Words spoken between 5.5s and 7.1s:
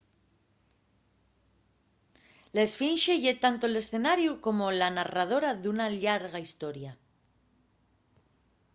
d’una llarga historia